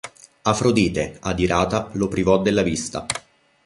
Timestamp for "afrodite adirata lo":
0.41-2.07